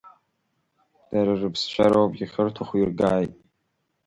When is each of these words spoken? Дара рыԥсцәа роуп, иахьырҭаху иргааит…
Дара 1.09 1.33
рыԥсцәа 1.41 1.85
роуп, 1.91 2.13
иахьырҭаху 2.17 2.77
иргааит… 2.79 3.33